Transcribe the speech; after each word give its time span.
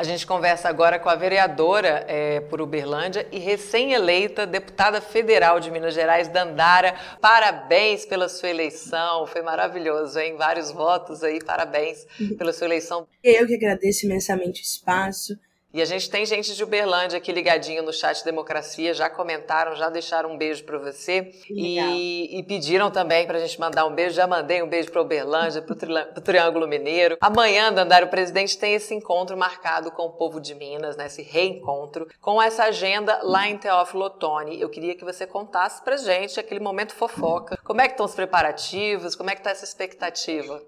A 0.00 0.02
gente 0.02 0.26
conversa 0.26 0.66
agora 0.66 0.98
com 0.98 1.10
a 1.10 1.14
vereadora 1.14 2.06
é, 2.08 2.40
por 2.40 2.62
Uberlândia 2.62 3.26
e 3.30 3.38
recém-eleita 3.38 4.46
deputada 4.46 4.98
federal 4.98 5.60
de 5.60 5.70
Minas 5.70 5.92
Gerais, 5.92 6.26
Dandara. 6.26 6.94
Parabéns 7.20 8.06
pela 8.06 8.26
sua 8.26 8.48
eleição, 8.48 9.26
foi 9.26 9.42
maravilhoso, 9.42 10.18
hein? 10.18 10.36
Vários 10.38 10.72
votos 10.72 11.22
aí, 11.22 11.38
parabéns 11.44 12.06
pela 12.38 12.50
sua 12.50 12.66
eleição. 12.66 13.06
Eu 13.22 13.46
que 13.46 13.54
agradeço 13.54 14.06
imensamente 14.06 14.62
o 14.62 14.64
espaço. 14.64 15.38
E 15.72 15.80
a 15.80 15.84
gente 15.84 16.10
tem 16.10 16.26
gente 16.26 16.54
de 16.54 16.64
Uberlândia 16.64 17.18
aqui 17.18 17.30
ligadinho 17.30 17.82
no 17.82 17.92
chat 17.92 18.24
Democracia, 18.24 18.92
já 18.92 19.08
comentaram, 19.08 19.76
já 19.76 19.88
deixaram 19.88 20.32
um 20.32 20.36
beijo 20.36 20.64
para 20.64 20.78
você. 20.78 21.30
E, 21.48 22.38
e, 22.38 22.42
pediram 22.42 22.90
também 22.90 23.24
para 23.24 23.38
a 23.38 23.40
gente 23.40 23.58
mandar 23.60 23.86
um 23.86 23.94
beijo. 23.94 24.16
Já 24.16 24.26
mandei 24.26 24.62
um 24.62 24.68
beijo 24.68 24.90
para 24.90 25.00
Uberlândia, 25.00 25.62
para 25.62 25.74
o 26.16 26.20
Triângulo 26.20 26.66
Mineiro. 26.66 27.16
Amanhã, 27.20 27.72
Dandara, 27.72 28.04
o 28.04 28.08
presidente 28.08 28.58
tem 28.58 28.74
esse 28.74 28.92
encontro 28.94 29.36
marcado 29.36 29.92
com 29.92 30.02
o 30.06 30.10
povo 30.10 30.40
de 30.40 30.54
Minas, 30.54 30.96
né, 30.96 31.06
esse 31.06 31.22
reencontro, 31.22 32.08
com 32.20 32.42
essa 32.42 32.64
agenda 32.64 33.20
lá 33.22 33.48
em 33.48 33.56
Teófilo 33.56 34.06
Otoni. 34.06 34.60
Eu 34.60 34.68
queria 34.68 34.96
que 34.96 35.04
você 35.04 35.26
contasse 35.26 35.82
para 35.82 35.96
gente 35.96 36.40
aquele 36.40 36.60
momento 36.60 36.94
fofoca. 36.94 37.56
Como 37.62 37.80
é 37.80 37.86
que 37.86 37.92
estão 37.92 38.06
os 38.06 38.14
preparativos? 38.14 39.14
Como 39.14 39.30
é 39.30 39.34
que 39.34 39.40
está 39.40 39.50
essa 39.50 39.64
expectativa? 39.64 40.60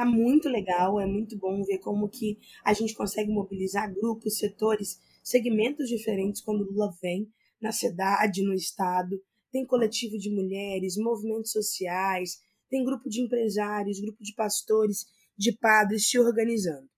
Tá 0.00 0.06
muito 0.06 0.48
legal, 0.48 0.98
é 0.98 1.04
muito 1.04 1.36
bom 1.36 1.62
ver 1.62 1.76
como 1.76 2.08
que 2.08 2.38
a 2.64 2.72
gente 2.72 2.94
consegue 2.94 3.30
mobilizar 3.30 3.92
grupos, 3.92 4.38
setores, 4.38 4.98
segmentos 5.22 5.90
diferentes 5.90 6.40
quando 6.40 6.64
Lula 6.64 6.90
vem 7.02 7.30
na 7.60 7.70
cidade, 7.70 8.42
no 8.42 8.54
estado. 8.54 9.22
Tem 9.52 9.66
coletivo 9.66 10.16
de 10.16 10.30
mulheres, 10.30 10.96
movimentos 10.96 11.52
sociais, 11.52 12.38
tem 12.70 12.82
grupo 12.82 13.10
de 13.10 13.20
empresários, 13.20 14.00
grupo 14.00 14.24
de 14.24 14.34
pastores, 14.34 15.04
de 15.36 15.52
padres 15.58 16.08
se 16.08 16.18
organizando. 16.18 16.88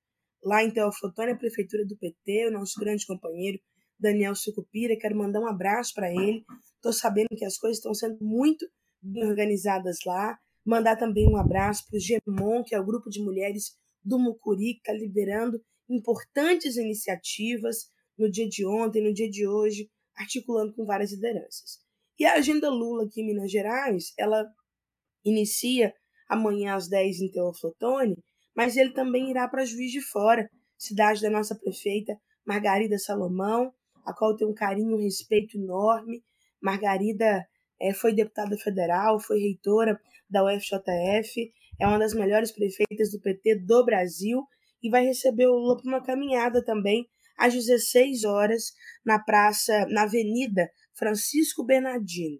Lá 0.40 0.62
em 0.62 0.70
Teoflotone, 0.70 1.32
a 1.32 1.36
prefeitura 1.36 1.84
do 1.84 1.96
PT, 1.96 2.46
o 2.46 2.52
nosso 2.52 2.78
grande 2.78 3.04
companheiro 3.04 3.58
Daniel 3.98 4.36
Sucupira, 4.36 4.96
quero 4.96 5.18
mandar 5.18 5.40
um 5.40 5.48
abraço 5.48 5.92
para 5.92 6.08
ele. 6.08 6.44
Estou 6.76 6.92
sabendo 6.92 7.30
que 7.36 7.44
as 7.44 7.58
coisas 7.58 7.78
estão 7.78 7.94
sendo 7.94 8.18
muito 8.20 8.64
bem 9.02 9.24
organizadas 9.24 9.98
lá. 10.06 10.38
Mandar 10.64 10.96
também 10.96 11.28
um 11.28 11.36
abraço 11.36 11.84
para 11.88 11.96
o 11.96 12.00
GEMON, 12.00 12.62
que 12.64 12.74
é 12.74 12.80
o 12.80 12.84
grupo 12.84 13.10
de 13.10 13.20
mulheres 13.20 13.76
do 14.04 14.18
Mucuri, 14.18 14.74
que 14.74 14.80
está 14.80 14.92
liderando 14.92 15.60
importantes 15.88 16.76
iniciativas 16.76 17.90
no 18.16 18.30
dia 18.30 18.48
de 18.48 18.64
ontem, 18.64 19.02
no 19.02 19.12
dia 19.12 19.28
de 19.28 19.46
hoje, 19.46 19.90
articulando 20.16 20.72
com 20.74 20.84
várias 20.84 21.12
lideranças. 21.12 21.80
E 22.18 22.24
a 22.24 22.34
agenda 22.34 22.70
Lula 22.70 23.04
aqui 23.04 23.20
em 23.20 23.26
Minas 23.26 23.50
Gerais, 23.50 24.12
ela 24.18 24.46
inicia 25.24 25.92
amanhã 26.28 26.74
às 26.74 26.88
10 26.88 27.20
em 27.20 27.30
Teoflotone, 27.30 28.16
mas 28.54 28.76
ele 28.76 28.92
também 28.92 29.30
irá 29.30 29.48
para 29.48 29.64
Juiz 29.64 29.90
de 29.90 30.00
Fora, 30.00 30.48
cidade 30.78 31.20
da 31.20 31.30
nossa 31.30 31.54
prefeita 31.54 32.16
Margarida 32.46 32.98
Salomão, 32.98 33.72
a 34.04 34.12
qual 34.12 34.36
tenho 34.36 34.50
um 34.50 34.54
carinho 34.54 34.92
e 34.92 34.94
um 34.94 35.02
respeito 35.02 35.56
enorme. 35.56 36.22
Margarida 36.60 37.44
é, 37.82 37.92
foi 37.92 38.14
deputada 38.14 38.56
federal, 38.56 39.18
foi 39.18 39.40
reitora 39.40 40.00
da 40.30 40.44
UFJF, 40.44 41.52
é 41.80 41.86
uma 41.86 41.98
das 41.98 42.14
melhores 42.14 42.52
prefeitas 42.52 43.10
do 43.10 43.20
PT 43.20 43.56
do 43.66 43.84
Brasil 43.84 44.46
e 44.82 44.88
vai 44.88 45.04
receber 45.04 45.46
o 45.46 45.54
Lula 45.54 45.76
para 45.76 45.88
uma 45.88 46.02
caminhada 46.02 46.64
também 46.64 47.08
às 47.36 47.52
16 47.52 48.24
horas 48.24 48.72
na 49.04 49.18
praça, 49.18 49.86
na 49.88 50.02
Avenida 50.02 50.70
Francisco 50.94 51.64
Bernardino. 51.64 52.38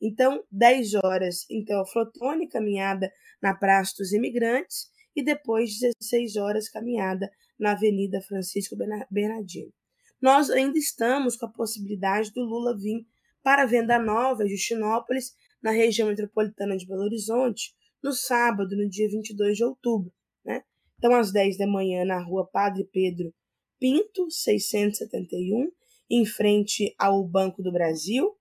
Então, 0.00 0.44
10 0.50 0.94
horas 0.94 1.44
em 1.50 1.64
Teoflotone, 1.64 2.48
caminhada 2.48 3.10
na 3.42 3.54
Praça 3.54 3.94
dos 3.98 4.12
Imigrantes, 4.12 4.92
e 5.16 5.24
depois 5.24 5.78
16 5.78 6.36
horas 6.36 6.68
caminhada 6.68 7.30
na 7.58 7.72
Avenida 7.72 8.20
Francisco 8.20 8.76
Bernardino. 9.10 9.72
Nós 10.20 10.50
ainda 10.50 10.78
estamos 10.78 11.36
com 11.36 11.46
a 11.46 11.52
possibilidade 11.52 12.32
do 12.32 12.42
Lula 12.42 12.76
vir 12.76 13.06
para 13.44 13.66
Venda 13.66 13.98
Nova, 13.98 14.48
Justinópolis, 14.48 15.34
na 15.62 15.70
região 15.70 16.08
metropolitana 16.08 16.76
de 16.78 16.86
Belo 16.86 17.02
Horizonte, 17.02 17.74
no 18.02 18.12
sábado, 18.12 18.74
no 18.74 18.88
dia 18.88 19.06
22 19.08 19.58
de 19.58 19.64
outubro. 19.64 20.10
Né? 20.44 20.62
Então, 20.98 21.14
às 21.14 21.30
10 21.30 21.58
da 21.58 21.66
manhã, 21.66 22.04
na 22.06 22.20
rua 22.20 22.48
Padre 22.50 22.88
Pedro 22.90 23.32
Pinto, 23.78 24.30
671, 24.30 25.70
em 26.10 26.24
frente 26.24 26.94
ao 26.98 27.22
Banco 27.22 27.62
do 27.62 27.70
Brasil, 27.70 28.34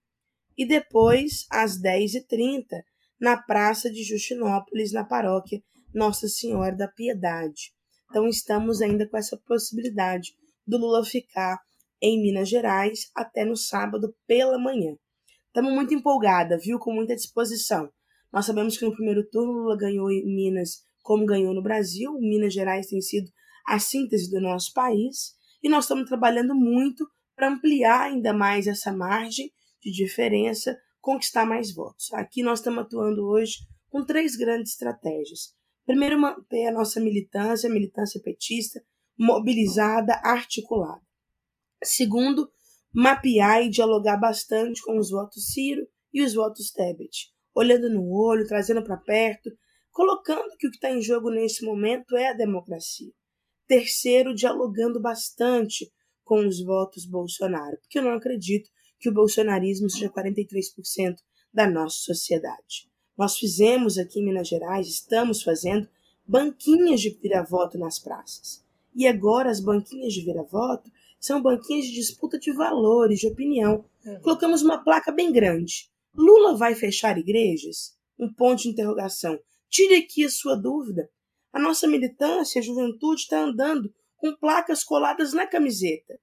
e 0.57 0.65
depois, 0.65 1.45
às 1.49 1.81
10h30, 1.81 2.63
na 3.19 3.35
Praça 3.35 3.91
de 3.91 4.03
Justinópolis, 4.03 4.93
na 4.93 5.03
paróquia 5.03 5.61
Nossa 5.93 6.29
Senhora 6.29 6.75
da 6.75 6.87
Piedade. 6.87 7.73
Então, 8.09 8.27
estamos 8.27 8.81
ainda 8.81 9.07
com 9.07 9.17
essa 9.17 9.35
possibilidade 9.35 10.33
do 10.65 10.77
Lula 10.77 11.03
ficar 11.03 11.59
em 12.03 12.21
Minas 12.21 12.49
Gerais 12.49 13.09
até 13.15 13.45
no 13.45 13.55
sábado 13.55 14.13
pela 14.27 14.59
manhã. 14.59 14.93
Estamos 15.47 15.73
muito 15.73 15.93
empolgada, 15.93 16.57
viu? 16.57 16.77
Com 16.77 16.93
muita 16.93 17.15
disposição. 17.15 17.89
Nós 18.31 18.45
sabemos 18.45 18.77
que 18.77 18.83
no 18.83 18.93
primeiro 18.93 19.25
turno 19.29 19.53
Lula 19.53 19.77
ganhou 19.77 20.11
em 20.11 20.25
Minas 20.25 20.83
como 21.01 21.25
ganhou 21.25 21.53
no 21.53 21.63
Brasil. 21.63 22.11
Minas 22.19 22.53
Gerais 22.53 22.87
tem 22.87 22.99
sido 22.99 23.31
a 23.65 23.79
síntese 23.79 24.29
do 24.29 24.41
nosso 24.41 24.73
país 24.73 25.33
e 25.63 25.69
nós 25.69 25.85
estamos 25.85 26.09
trabalhando 26.09 26.53
muito 26.53 27.07
para 27.35 27.47
ampliar 27.49 28.01
ainda 28.01 28.33
mais 28.33 28.67
essa 28.67 28.91
margem 28.91 29.49
de 29.81 29.91
diferença, 29.91 30.77
conquistar 30.99 31.45
mais 31.45 31.73
votos. 31.73 32.11
Aqui 32.13 32.43
nós 32.43 32.59
estamos 32.59 32.83
atuando 32.83 33.25
hoje 33.25 33.59
com 33.89 34.03
três 34.03 34.35
grandes 34.35 34.73
estratégias. 34.73 35.53
Primeiro, 35.85 36.19
manter 36.19 36.67
a 36.67 36.71
nossa 36.71 36.99
militância, 36.99 37.69
a 37.69 37.73
militância 37.73 38.19
petista, 38.21 38.81
mobilizada, 39.17 40.19
articulada. 40.23 41.01
Segundo, 41.83 42.49
mapear 42.93 43.63
e 43.63 43.69
dialogar 43.69 44.17
bastante 44.17 44.81
com 44.83 44.97
os 44.97 45.09
votos 45.09 45.51
Ciro 45.51 45.87
e 46.13 46.21
os 46.21 46.33
votos 46.33 46.71
Tebet, 46.71 47.31
olhando 47.53 47.89
no 47.89 48.11
olho, 48.11 48.47
trazendo 48.47 48.83
para 48.83 48.97
perto, 48.97 49.49
colocando 49.91 50.55
que 50.57 50.67
o 50.67 50.69
que 50.71 50.77
está 50.77 50.91
em 50.91 51.01
jogo 51.01 51.29
nesse 51.29 51.65
momento 51.65 52.15
é 52.15 52.29
a 52.29 52.33
democracia. 52.33 53.11
Terceiro, 53.67 54.35
dialogando 54.35 55.01
bastante 55.01 55.91
com 56.23 56.45
os 56.47 56.63
votos 56.63 57.05
Bolsonaro, 57.05 57.77
porque 57.81 57.99
eu 57.99 58.03
não 58.03 58.13
acredito 58.13 58.69
que 58.99 59.09
o 59.09 59.13
bolsonarismo 59.13 59.89
seja 59.89 60.09
43% 60.09 61.15
da 61.53 61.69
nossa 61.69 61.97
sociedade. 61.97 62.89
Nós 63.17 63.37
fizemos 63.37 63.97
aqui 63.97 64.19
em 64.19 64.25
Minas 64.25 64.47
Gerais, 64.47 64.87
estamos 64.87 65.43
fazendo 65.43 65.87
banquinhas 66.25 67.01
de 67.01 67.09
vira-voto 67.09 67.77
nas 67.77 67.99
praças. 67.99 68.63
E 68.95 69.07
agora 69.07 69.49
as 69.49 69.59
banquinhas 69.59 70.13
de 70.13 70.23
vira-voto 70.23 70.89
são 71.23 71.41
banquinhas 71.41 71.85
de 71.85 71.93
disputa 71.93 72.37
de 72.37 72.51
valores, 72.51 73.21
de 73.21 73.27
opinião. 73.27 73.85
Uhum. 74.05 74.19
Colocamos 74.19 74.61
uma 74.61 74.83
placa 74.83 75.09
bem 75.09 75.31
grande. 75.31 75.89
Lula 76.13 76.57
vai 76.57 76.75
fechar 76.75 77.17
igrejas? 77.17 77.97
Um 78.19 78.31
ponto 78.31 78.63
de 78.63 78.69
interrogação. 78.69 79.39
Tire 79.69 79.95
aqui 79.95 80.25
a 80.25 80.29
sua 80.29 80.57
dúvida. 80.57 81.09
A 81.53 81.59
nossa 81.59 81.87
militância, 81.87 82.59
a 82.59 82.63
juventude 82.63 83.21
está 83.21 83.39
andando 83.39 83.89
com 84.17 84.35
placas 84.35 84.83
coladas 84.83 85.31
na 85.31 85.47
camiseta. 85.47 86.19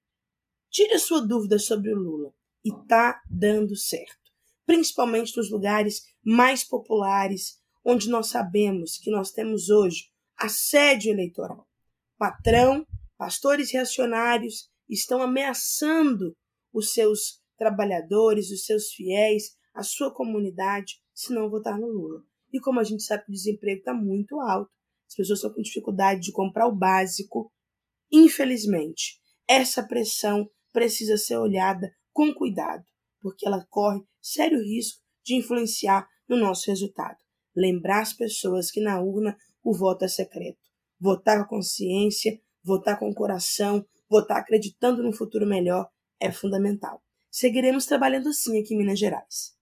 Tire 0.68 0.92
a 0.92 0.98
sua 0.98 1.26
dúvida 1.26 1.58
sobre 1.58 1.94
o 1.94 1.96
Lula. 1.96 2.34
E 2.62 2.68
está 2.68 3.22
dando 3.26 3.74
certo. 3.76 4.30
Principalmente 4.66 5.34
nos 5.34 5.50
lugares 5.50 6.02
mais 6.22 6.62
populares, 6.62 7.58
onde 7.82 8.10
nós 8.10 8.26
sabemos 8.26 8.98
que 8.98 9.10
nós 9.10 9.32
temos 9.32 9.70
hoje 9.70 10.10
assédio 10.36 11.10
eleitoral. 11.10 11.66
Patrão, 12.18 12.86
pastores 13.16 13.72
reacionários, 13.72 14.70
estão 14.94 15.22
ameaçando 15.22 16.34
os 16.72 16.92
seus 16.92 17.40
trabalhadores, 17.56 18.50
os 18.50 18.64
seus 18.64 18.92
fiéis, 18.92 19.56
a 19.74 19.82
sua 19.82 20.12
comunidade, 20.12 21.00
se 21.14 21.32
não 21.32 21.50
votar 21.50 21.78
no 21.78 21.86
Lula. 21.86 22.22
E 22.52 22.58
como 22.60 22.80
a 22.80 22.84
gente 22.84 23.02
sabe 23.02 23.24
que 23.24 23.30
o 23.30 23.34
desemprego 23.34 23.78
está 23.80 23.94
muito 23.94 24.40
alto, 24.40 24.70
as 25.06 25.14
pessoas 25.14 25.38
estão 25.38 25.52
com 25.52 25.62
dificuldade 25.62 26.20
de 26.20 26.32
comprar 26.32 26.66
o 26.66 26.76
básico. 26.76 27.52
Infelizmente, 28.12 29.20
essa 29.48 29.86
pressão 29.86 30.48
precisa 30.72 31.16
ser 31.16 31.36
olhada 31.36 31.92
com 32.12 32.32
cuidado, 32.34 32.84
porque 33.20 33.46
ela 33.46 33.64
corre 33.68 34.02
sério 34.20 34.58
risco 34.58 35.00
de 35.24 35.34
influenciar 35.34 36.08
no 36.28 36.36
nosso 36.36 36.70
resultado. 36.70 37.16
Lembrar 37.54 38.02
as 38.02 38.12
pessoas 38.12 38.70
que 38.70 38.80
na 38.80 39.00
urna 39.00 39.36
o 39.62 39.76
voto 39.76 40.04
é 40.04 40.08
secreto. 40.08 40.58
Votar 40.98 41.46
com 41.48 41.56
consciência, 41.56 42.40
votar 42.62 42.98
com 42.98 43.10
o 43.10 43.14
coração, 43.14 43.84
votar 44.10 44.38
acreditando 44.38 45.02
no 45.02 45.12
futuro 45.12 45.46
melhor 45.46 45.88
é 46.18 46.32
fundamental. 46.32 47.02
Seguiremos 47.30 47.86
trabalhando 47.86 48.28
assim 48.28 48.60
aqui 48.60 48.74
em 48.74 48.78
Minas 48.78 48.98
Gerais. 48.98 49.56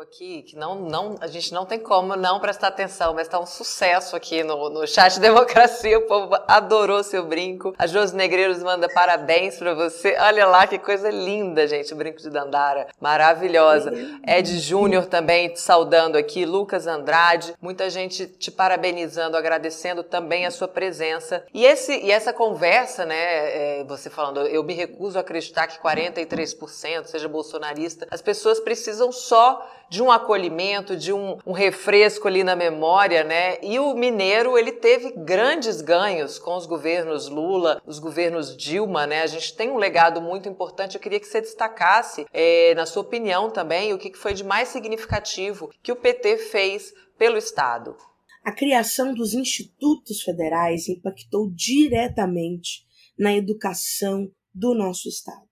Aqui 0.00 0.42
que 0.42 0.56
não, 0.56 0.76
não, 0.76 1.16
a 1.20 1.26
gente 1.26 1.52
não 1.52 1.66
tem 1.66 1.78
como 1.78 2.14
não 2.14 2.38
prestar 2.38 2.68
atenção, 2.68 3.14
mas 3.14 3.26
está 3.26 3.38
um 3.40 3.46
sucesso 3.46 4.14
aqui 4.14 4.44
no, 4.44 4.70
no 4.70 4.86
chat 4.86 5.18
Democracia. 5.20 5.98
O 5.98 6.02
povo 6.02 6.36
adorou 6.46 7.02
seu 7.02 7.24
brinco. 7.24 7.74
A 7.78 7.86
Josi 7.86 8.14
Negreiros 8.14 8.62
manda 8.62 8.88
parabéns 8.88 9.56
para 9.56 9.74
você. 9.74 10.16
Olha 10.20 10.46
lá 10.46 10.66
que 10.66 10.78
coisa 10.78 11.10
linda, 11.10 11.66
gente, 11.66 11.92
o 11.92 11.96
brinco 11.96 12.20
de 12.20 12.30
Dandara. 12.30 12.88
Maravilhosa. 13.00 13.92
Ed 14.26 14.58
Júnior 14.58 15.06
também 15.06 15.48
te 15.48 15.60
saudando 15.60 16.16
aqui. 16.16 16.44
Lucas 16.44 16.86
Andrade. 16.86 17.54
Muita 17.60 17.90
gente 17.90 18.26
te 18.26 18.50
parabenizando, 18.50 19.36
agradecendo 19.36 20.04
também 20.04 20.46
a 20.46 20.50
sua 20.50 20.68
presença. 20.68 21.44
E, 21.52 21.64
esse, 21.64 21.92
e 21.92 22.10
essa 22.10 22.32
conversa, 22.32 23.04
né, 23.04 23.80
é, 23.80 23.84
você 23.84 24.08
falando, 24.08 24.40
eu 24.46 24.62
me 24.62 24.74
recuso 24.74 25.18
a 25.18 25.22
acreditar 25.22 25.66
que 25.66 25.80
43% 25.80 27.06
seja 27.06 27.28
bolsonarista. 27.28 28.06
As 28.10 28.22
pessoas 28.22 28.60
precisam 28.60 29.10
só 29.10 29.66
de 29.90 30.02
um 30.02 30.10
acolhimento, 30.10 30.96
de 30.96 31.12
um, 31.12 31.38
um, 31.46 31.52
refresco 31.52 32.28
ali 32.28 32.44
na 32.44 32.54
memória, 32.54 33.24
né? 33.24 33.58
E 33.62 33.78
o 33.78 33.94
mineiro, 33.94 34.58
ele 34.58 34.72
teve 34.72 35.12
grandes 35.12 35.80
ganhos 35.80 36.38
com 36.38 36.56
os 36.56 36.66
governos 36.66 37.28
Lula, 37.28 37.80
os 37.86 37.98
governos 37.98 38.56
Dilma, 38.56 39.06
né? 39.06 39.22
A 39.22 39.26
gente 39.26 39.54
tem 39.54 39.70
um 39.70 39.78
legado 39.78 40.20
muito 40.20 40.48
importante. 40.48 40.94
Eu 40.94 41.00
queria 41.00 41.20
que 41.20 41.26
você 41.26 41.40
destacasse, 41.40 42.26
é, 42.32 42.74
na 42.74 42.84
sua 42.84 43.02
opinião 43.02 43.50
também, 43.50 43.94
o 43.94 43.98
que 43.98 44.12
foi 44.14 44.34
de 44.34 44.44
mais 44.44 44.68
significativo 44.68 45.70
que 45.82 45.92
o 45.92 45.96
PT 45.96 46.36
fez 46.38 46.92
pelo 47.16 47.38
Estado. 47.38 47.96
A 48.44 48.52
criação 48.52 49.14
dos 49.14 49.34
institutos 49.34 50.22
federais 50.22 50.88
impactou 50.88 51.50
diretamente 51.50 52.86
na 53.18 53.34
educação 53.34 54.30
do 54.54 54.74
nosso 54.74 55.08
Estado. 55.08 55.48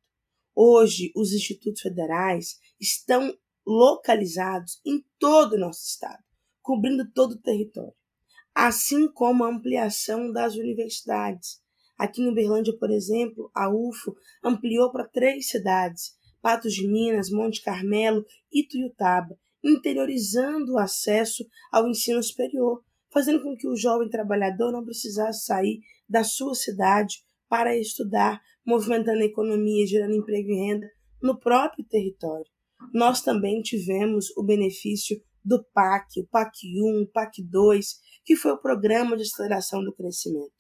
Hoje, 0.55 1.13
os 1.15 1.33
institutos 1.33 1.83
federais 1.83 2.59
estão 2.81 3.35
localizados 3.67 4.81
em 4.87 5.05
todo 5.19 5.55
o 5.55 5.59
nosso 5.59 5.85
estado, 5.85 6.23
cobrindo 6.63 7.11
todo 7.13 7.33
o 7.33 7.41
território, 7.41 7.95
assim 8.55 9.11
como 9.13 9.45
a 9.45 9.49
ampliação 9.49 10.31
das 10.31 10.55
universidades. 10.55 11.61
Aqui 11.99 12.23
em 12.23 12.29
Uberlândia, 12.29 12.77
por 12.79 12.91
exemplo, 12.91 13.51
a 13.55 13.69
UFO 13.69 14.15
ampliou 14.45 14.93
para 14.93 15.09
três 15.09 15.49
cidades, 15.49 16.15
Patos 16.41 16.75
de 16.75 16.87
Minas, 16.87 17.31
Monte 17.31 17.63
Carmelo 17.63 18.25
e 18.53 18.63
Tuiutaba, 18.63 19.37
interiorizando 19.65 20.75
o 20.75 20.79
acesso 20.79 21.45
ao 21.73 21.89
ensino 21.89 22.23
superior, 22.23 22.85
fazendo 23.13 23.43
com 23.43 23.57
que 23.57 23.67
o 23.67 23.75
jovem 23.75 24.09
trabalhador 24.09 24.71
não 24.71 24.85
precisasse 24.85 25.45
sair 25.45 25.81
da 26.09 26.23
sua 26.23 26.55
cidade 26.55 27.25
para 27.49 27.77
estudar, 27.77 28.41
movimentando 28.65 29.23
a 29.23 29.27
economia 29.27 29.83
e 29.83 29.87
gerando 29.87 30.15
emprego 30.15 30.51
e 30.51 30.55
renda 30.55 30.89
no 31.21 31.41
próprio 31.41 31.85
território 31.85 32.47
nós 32.93 33.23
também 33.23 33.63
tivemos 33.63 34.27
o 34.37 34.43
benefício 34.43 35.21
do 35.45 35.65
PAC, 35.73 36.21
o 36.21 36.27
PAC 36.27 36.53
1, 36.65 37.03
o 37.03 37.07
PAC 37.07 37.43
2, 37.43 37.87
que 38.25 38.35
foi 38.35 38.53
o 38.53 38.61
Programa 38.61 39.17
de 39.17 39.23
Aceleração 39.23 39.85
do 39.85 39.95
Crescimento. 39.95 40.53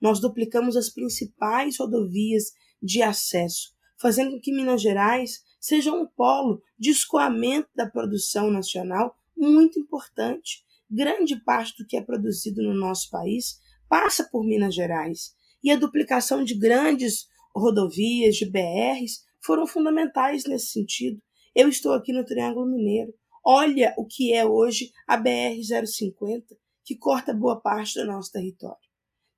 Nós 0.00 0.20
duplicamos 0.20 0.76
as 0.76 0.90
principais 0.90 1.78
rodovias 1.78 2.44
de 2.82 3.02
acesso, 3.02 3.74
fazendo 4.00 4.32
com 4.32 4.40
que 4.40 4.52
Minas 4.52 4.82
Gerais 4.82 5.42
seja 5.60 5.92
um 5.92 6.06
polo 6.06 6.60
de 6.78 6.90
escoamento 6.90 7.68
da 7.74 7.88
produção 7.88 8.50
nacional 8.50 9.14
muito 9.36 9.78
importante. 9.78 10.64
Grande 10.90 11.36
parte 11.44 11.76
do 11.78 11.86
que 11.86 11.96
é 11.96 12.02
produzido 12.02 12.62
no 12.62 12.74
nosso 12.74 13.10
país 13.10 13.60
passa 13.88 14.28
por 14.30 14.44
Minas 14.44 14.74
Gerais. 14.74 15.34
E 15.62 15.70
a 15.70 15.76
duplicação 15.76 16.42
de 16.42 16.58
grandes 16.58 17.26
rodovias, 17.54 18.36
de 18.36 18.46
BRs, 18.46 19.22
foram 19.44 19.66
fundamentais 19.66 20.44
nesse 20.44 20.68
sentido. 20.68 21.20
Eu 21.54 21.68
estou 21.68 21.92
aqui 21.92 22.14
no 22.14 22.24
Triângulo 22.24 22.66
Mineiro. 22.66 23.12
Olha 23.44 23.92
o 23.98 24.06
que 24.06 24.32
é 24.32 24.46
hoje 24.46 24.90
a 25.06 25.20
BR-050, 25.20 26.44
que 26.82 26.96
corta 26.96 27.34
boa 27.34 27.60
parte 27.60 28.00
do 28.00 28.06
nosso 28.06 28.32
território. 28.32 28.80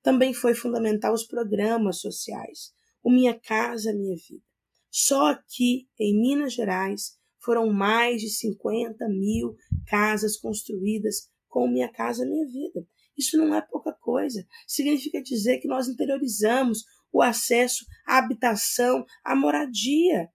Também 0.01 0.33
foi 0.33 0.53
fundamental 0.53 1.13
os 1.13 1.25
programas 1.25 1.99
sociais, 1.99 2.71
o 3.03 3.09
Minha 3.09 3.37
Casa 3.37 3.91
Minha 3.91 4.15
Vida. 4.15 4.43
Só 4.89 5.31
aqui, 5.31 5.89
em 5.99 6.17
Minas 6.17 6.53
Gerais, 6.53 7.17
foram 7.43 7.69
mais 7.73 8.21
de 8.21 8.29
50 8.29 9.09
mil 9.09 9.57
casas 9.85 10.37
construídas 10.37 11.29
com 11.49 11.67
Minha 11.67 11.91
Casa 11.91 12.25
Minha 12.25 12.47
Vida. 12.47 12.87
Isso 13.17 13.37
não 13.37 13.53
é 13.53 13.61
pouca 13.61 13.91
coisa. 13.91 14.45
Significa 14.65 15.21
dizer 15.21 15.57
que 15.57 15.67
nós 15.67 15.89
interiorizamos 15.89 16.85
o 17.11 17.21
acesso 17.21 17.85
à 18.07 18.19
habitação, 18.19 19.05
à 19.21 19.35
moradia 19.35 20.29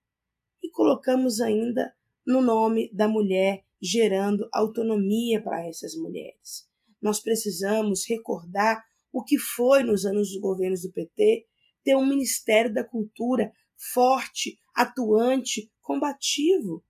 colocamos 0.70 1.40
ainda 1.40 1.93
no 2.26 2.40
nome 2.40 2.90
da 2.93 3.08
mulher, 3.08 3.64
gerando 3.81 4.49
autonomia 4.52 5.43
para 5.43 5.67
essas 5.67 5.94
mulheres. 5.94 6.69
Nós 7.00 7.20
precisamos 7.20 8.06
recordar 8.06 8.84
o 9.12 9.25
que 9.25 9.38
foi 9.38 9.82
nos 9.82 10.05
anos 10.05 10.31
dos 10.31 10.40
governos 10.40 10.82
do 10.82 10.93
PT 10.93 11.46
ter 11.82 11.96
um 11.96 12.06
Ministério 12.06 12.72
da 12.72 12.84
Cultura 12.84 13.52
forte, 13.94 14.58
atuante, 14.75 15.70
combativo. 15.81 16.84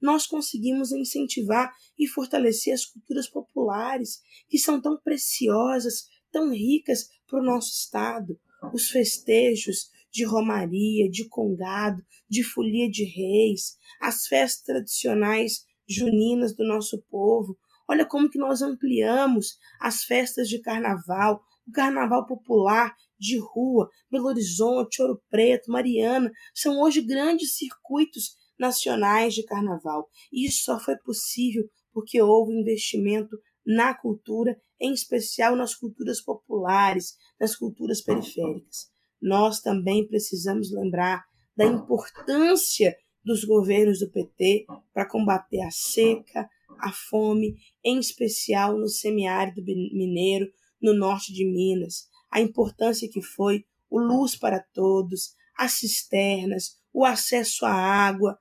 Nós 0.00 0.26
conseguimos 0.26 0.92
incentivar 0.92 1.72
e 1.98 2.06
fortalecer 2.06 2.72
as 2.72 2.84
culturas 2.84 3.28
populares, 3.28 4.20
que 4.48 4.58
são 4.58 4.80
tão 4.80 4.96
preciosas, 5.00 6.06
tão 6.30 6.52
ricas 6.52 7.08
para 7.26 7.40
o 7.40 7.44
nosso 7.44 7.72
Estado. 7.72 8.38
Os 8.72 8.88
festejos, 8.88 9.90
de 10.16 10.24
romaria, 10.24 11.10
de 11.10 11.28
congado, 11.28 12.02
de 12.26 12.42
folia 12.42 12.90
de 12.90 13.04
reis, 13.04 13.76
as 14.00 14.26
festas 14.26 14.62
tradicionais 14.62 15.66
juninas 15.86 16.56
do 16.56 16.66
nosso 16.66 17.04
povo. 17.10 17.58
Olha 17.86 18.06
como 18.06 18.30
que 18.30 18.38
nós 18.38 18.62
ampliamos 18.62 19.58
as 19.78 20.04
festas 20.04 20.48
de 20.48 20.58
carnaval, 20.62 21.42
o 21.68 21.70
carnaval 21.70 22.24
popular 22.24 22.94
de 23.18 23.38
rua, 23.38 23.90
Belo 24.10 24.28
Horizonte, 24.28 25.02
Ouro 25.02 25.22
Preto, 25.28 25.70
Mariana, 25.70 26.32
são 26.54 26.80
hoje 26.80 27.02
grandes 27.02 27.54
circuitos 27.54 28.36
nacionais 28.58 29.34
de 29.34 29.44
carnaval. 29.44 30.08
E 30.32 30.46
isso 30.46 30.64
só 30.64 30.80
foi 30.80 30.96
possível 30.96 31.68
porque 31.92 32.22
houve 32.22 32.54
investimento 32.54 33.36
na 33.66 33.92
cultura, 33.94 34.58
em 34.80 34.94
especial 34.94 35.54
nas 35.54 35.74
culturas 35.74 36.22
populares, 36.22 37.16
nas 37.38 37.54
culturas 37.54 38.00
periféricas 38.00 38.95
nós 39.26 39.60
também 39.60 40.06
precisamos 40.06 40.70
lembrar 40.70 41.24
da 41.56 41.64
importância 41.64 42.96
dos 43.24 43.42
governos 43.42 43.98
do 43.98 44.08
PT 44.08 44.66
para 44.94 45.04
combater 45.04 45.62
a 45.62 45.70
seca, 45.72 46.48
a 46.78 46.92
fome, 46.92 47.56
em 47.84 47.98
especial 47.98 48.78
no 48.78 48.88
semiárido 48.88 49.64
mineiro, 49.64 50.48
no 50.80 50.94
norte 50.94 51.32
de 51.32 51.44
Minas. 51.44 52.08
A 52.30 52.40
importância 52.40 53.10
que 53.10 53.20
foi 53.20 53.64
o 53.90 53.98
Luz 53.98 54.36
para 54.36 54.60
Todos, 54.72 55.34
as 55.58 55.72
cisternas, 55.72 56.78
o 56.92 57.04
acesso 57.04 57.66
à 57.66 57.72
água 57.72 58.38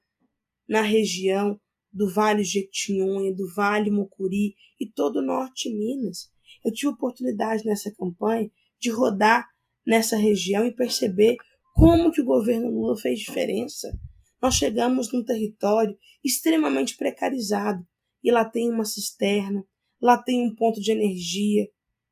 na 0.69 0.81
região 0.81 1.59
do 1.91 2.13
Vale 2.13 2.43
Jequitinhonha, 2.43 3.33
do 3.33 3.51
Vale 3.55 3.89
Mucuri 3.89 4.53
e 4.79 4.85
todo 4.85 5.15
o 5.15 5.25
norte 5.25 5.67
de 5.67 5.75
Minas. 5.75 6.29
Eu 6.63 6.71
tive 6.71 6.91
oportunidade 6.91 7.65
nessa 7.65 7.91
campanha 7.91 8.51
de 8.79 8.91
rodar 8.91 9.49
nessa 9.85 10.17
região 10.17 10.65
e 10.65 10.73
perceber 10.73 11.37
como 11.73 12.11
que 12.11 12.21
o 12.21 12.25
governo 12.25 12.69
Lula 12.69 12.97
fez 12.97 13.19
diferença. 13.19 13.91
Nós 14.41 14.55
chegamos 14.55 15.11
num 15.11 15.23
território 15.23 15.97
extremamente 16.23 16.95
precarizado 16.95 17.85
e 18.23 18.31
lá 18.31 18.45
tem 18.45 18.71
uma 18.71 18.85
cisterna, 18.85 19.65
lá 20.01 20.17
tem 20.17 20.45
um 20.45 20.55
ponto 20.55 20.79
de 20.79 20.91
energia 20.91 21.67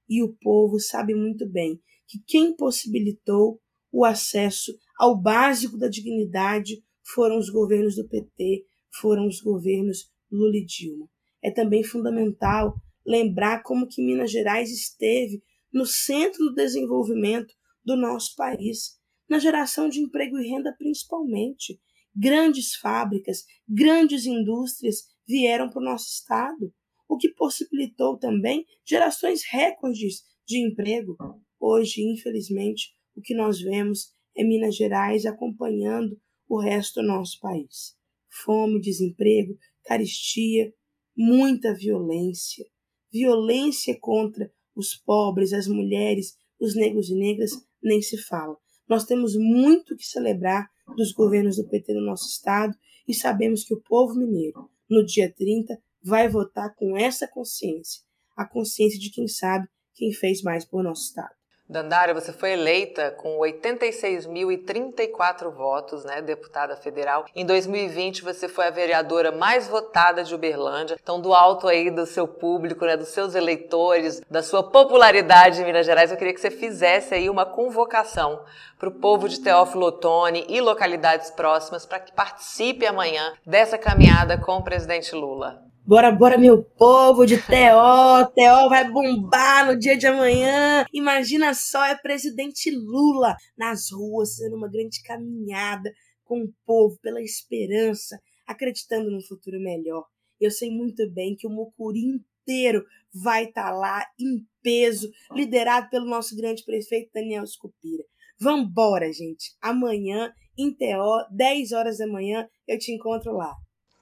e 0.08 0.22
o 0.22 0.36
povo 0.42 0.80
sabe 0.80 1.16
muito 1.16 1.50
bem 1.50 1.80
que 2.08 2.20
quem 2.28 2.56
possibilitou 2.56 3.60
o 3.92 4.04
acesso 4.04 4.74
ao 4.98 5.20
básico 5.20 5.78
da 5.78 5.88
dignidade 5.88 6.84
foram 7.14 7.38
os 7.38 7.50
governos 7.50 7.96
do 7.96 8.08
PT, 8.08 8.66
foram 9.00 9.28
os 9.28 9.42
governos 9.42 10.12
Lula 10.32 10.58
e 10.58 10.66
Dilma. 10.66 11.10
É 11.44 11.52
também 11.52 11.84
fundamental 11.84 12.76
lembrar 13.06 13.64
como 13.64 13.88
que 13.88 14.04
Minas 14.04 14.32
Gerais 14.32 14.72
esteve 14.72 15.42
no 15.72 15.86
centro 15.86 16.46
do 16.46 16.54
desenvolvimento 16.54 17.54
do 17.84 17.96
nosso 17.96 18.36
país, 18.36 19.00
na 19.30 19.40
geração 19.40 19.90
de 19.90 20.00
emprego 20.00 20.40
e 20.40 20.48
renda 20.48 20.74
principalmente. 20.78 21.80
Grandes 22.16 22.76
fábricas, 22.76 23.44
grandes 23.68 24.26
indústrias 24.26 25.08
vieram 25.28 25.70
para 25.70 25.82
o 25.82 25.86
nosso 25.86 26.08
estado, 26.08 26.74
o 27.08 27.18
que 27.18 27.30
possibilitou 27.30 28.18
também 28.18 28.66
gerações 28.86 29.44
recordes 29.50 30.24
de 30.46 30.60
emprego. 30.60 31.18
Hoje, 31.60 32.02
infelizmente, 32.02 32.94
o 33.16 33.22
que 33.22 33.34
nós 33.34 33.60
vemos 33.60 34.12
é 34.36 34.44
Minas 34.44 34.76
Gerais 34.76 35.26
acompanhando 35.26 36.20
o 36.48 36.60
resto 36.60 37.02
do 37.02 37.08
nosso 37.08 37.40
país. 37.40 37.96
Fome, 38.44 38.80
desemprego, 38.80 39.58
caristia, 39.84 40.74
muita 41.16 41.74
violência. 41.74 42.66
Violência 43.12 43.98
contra 44.00 44.52
os 44.76 44.96
pobres, 44.96 45.54
as 45.54 45.68
mulheres, 45.68 46.36
os 46.60 46.76
negros 46.76 47.10
e 47.10 47.16
negras, 47.16 47.52
nem 47.84 48.02
se 48.02 48.18
fala. 48.18 48.56
Nós 48.88 49.06
temos 49.06 49.36
muito 49.36 49.96
que 49.96 50.06
celebrar 50.06 50.70
dos 50.96 51.12
governos 51.12 51.58
do 51.58 51.68
PT 51.68 51.94
no 51.94 52.06
nosso 52.06 52.28
estado 52.30 52.76
e 53.08 53.14
sabemos 53.14 53.64
que 53.64 53.74
o 53.74 53.82
povo 53.82 54.16
mineiro 54.16 54.70
no 54.90 55.06
dia 55.06 55.32
30 55.34 55.78
vai 56.04 56.28
votar 56.28 56.76
com 56.76 56.98
essa 56.98 57.28
consciência, 57.28 58.02
a 58.36 58.46
consciência 58.46 59.00
de 59.00 59.10
quem 59.10 59.28
sabe 59.28 59.68
quem 59.96 60.12
fez 60.12 60.42
mais 60.42 60.66
por 60.66 60.84
nosso 60.84 61.08
Estado. 61.08 61.34
Dandara, 61.74 62.14
você 62.14 62.32
foi 62.32 62.52
eleita 62.52 63.10
com 63.10 63.40
86.034 63.40 65.50
votos, 65.50 66.06
né, 66.06 66.22
deputada 66.22 66.78
federal. 66.78 67.26
Em 67.36 67.44
2020, 67.44 68.24
você 68.24 68.48
foi 68.48 68.68
a 68.68 68.70
vereadora 68.70 69.32
mais 69.32 69.68
votada 69.68 70.24
de 70.24 70.36
Uberlândia. 70.36 71.00
Então, 71.02 71.20
do 71.20 71.34
alto 71.34 71.68
aí 71.68 71.90
do 71.90 72.06
seu 72.06 72.28
público, 72.28 72.86
né, 72.86 72.96
dos 72.96 73.08
seus 73.08 73.34
eleitores, 73.34 74.22
da 74.30 74.44
sua 74.44 74.62
popularidade 74.62 75.64
em 75.64 75.66
Minas 75.66 75.88
Gerais, 75.88 76.12
eu 76.12 76.18
queria 76.18 76.36
que 76.36 76.42
você 76.42 76.52
fizesse 76.52 77.16
aí 77.16 77.28
uma 77.28 77.44
convocação 77.44 78.44
para 78.78 78.90
o 78.90 79.00
povo 79.00 79.28
de 79.28 79.40
Teófilo 79.40 79.88
Otoni 79.88 80.46
e 80.48 80.62
localidades 80.62 81.32
próximas 81.32 81.88
para 81.88 82.00
que 82.00 82.14
participe 82.14 82.86
amanhã 82.86 83.34
dessa 83.44 83.80
caminhada 83.80 84.38
com 84.38 84.58
o 84.58 84.64
presidente 84.64 85.16
Lula. 85.16 85.73
Bora, 85.86 86.10
bora, 86.10 86.38
meu 86.38 86.64
povo 86.64 87.26
de 87.26 87.38
Teó. 87.46 88.26
Teó 88.28 88.70
vai 88.70 88.90
bombar 88.90 89.68
no 89.68 89.78
dia 89.78 89.98
de 89.98 90.08
amanhã. 90.08 90.86
Imagina 90.94 91.54
só, 91.54 91.84
é 91.84 91.94
presidente 91.94 92.72
Lula 92.72 93.36
nas 93.58 93.92
ruas, 93.92 94.38
fazendo 94.38 94.56
uma 94.56 94.70
grande 94.70 95.04
caminhada 95.04 95.92
com 96.24 96.42
o 96.42 96.54
povo 96.66 96.98
pela 97.02 97.22
esperança, 97.22 98.18
acreditando 98.48 99.12
no 99.12 99.22
futuro 99.22 99.60
melhor. 99.60 100.06
Eu 100.40 100.52
sei 100.52 100.72
muito 100.72 101.12
bem 101.12 101.36
que 101.36 101.46
o 101.46 101.50
Mucuri 101.50 102.00
inteiro 102.00 102.86
vai 103.14 103.44
estar 103.44 103.66
tá 103.66 103.72
lá 103.72 104.06
em 104.18 104.42
peso, 104.62 105.12
liderado 105.34 105.90
pelo 105.90 106.06
nosso 106.06 106.34
grande 106.34 106.64
prefeito 106.64 107.12
Daniel 107.14 107.46
Scupira. 107.46 108.06
Vambora, 108.40 109.12
gente. 109.12 109.54
Amanhã, 109.62 110.32
em 110.58 110.74
Teó, 110.74 111.26
10 111.30 111.74
horas 111.74 111.98
da 111.98 112.08
manhã, 112.08 112.48
eu 112.66 112.80
te 112.80 112.94
encontro 112.94 113.34
lá. 113.34 113.54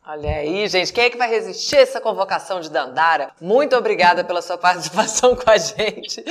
Olha 0.03 0.37
aí, 0.37 0.67
gente, 0.67 0.91
quem 0.91 1.03
é 1.03 1.09
que 1.11 1.17
vai 1.17 1.29
resistir 1.29 1.77
a 1.77 1.81
essa 1.81 2.01
convocação 2.01 2.59
de 2.59 2.71
Dandara? 2.71 3.31
Muito 3.39 3.75
obrigada 3.75 4.23
pela 4.23 4.41
sua 4.41 4.57
participação 4.57 5.35
com 5.37 5.47
a 5.47 5.57
gente. 5.57 6.23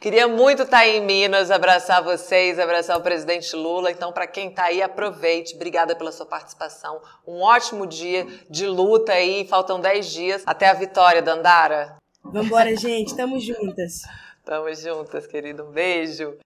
Queria 0.00 0.26
muito 0.26 0.62
estar 0.62 0.78
aí 0.78 0.96
em 0.96 1.04
Minas, 1.04 1.50
abraçar 1.50 2.02
vocês, 2.02 2.58
abraçar 2.58 2.96
o 2.96 3.02
presidente 3.02 3.54
Lula. 3.54 3.90
Então, 3.90 4.12
para 4.12 4.26
quem 4.26 4.48
está 4.48 4.64
aí, 4.64 4.82
aproveite. 4.82 5.54
Obrigada 5.56 5.94
pela 5.94 6.10
sua 6.10 6.24
participação. 6.24 7.02
Um 7.26 7.42
ótimo 7.42 7.86
dia 7.86 8.26
de 8.48 8.66
luta 8.66 9.12
aí. 9.12 9.46
Faltam 9.46 9.78
10 9.78 10.10
dias 10.10 10.42
até 10.46 10.66
a 10.66 10.72
vitória, 10.72 11.20
Dandara. 11.20 11.96
Vambora, 12.24 12.74
gente. 12.74 13.14
Tamo 13.14 13.38
juntas. 13.38 14.02
Tamo 14.42 14.74
juntas, 14.74 15.26
querido. 15.26 15.64
Um 15.64 15.70
beijo. 15.70 16.38